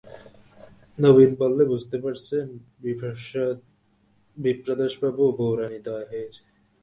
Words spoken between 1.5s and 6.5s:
বুঝতে পারছেন বিপ্রদাসবাবু, বউরানীর দয়া হয়েছে।